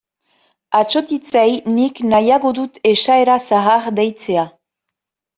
Atsotitzei 0.77 1.51
nik 1.73 1.99
nahiago 2.13 2.51
dut 2.59 2.79
esaera 2.91 3.35
zahar 3.51 3.91
deitzea. 4.01 4.47